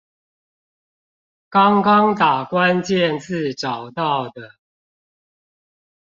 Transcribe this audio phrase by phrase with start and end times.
[1.51, 4.55] 剛剛打關鍵字找到的